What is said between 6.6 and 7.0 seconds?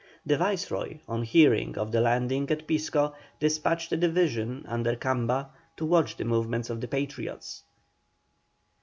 of the